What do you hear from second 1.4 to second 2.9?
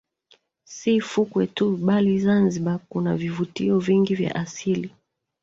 tu bali Zanzibar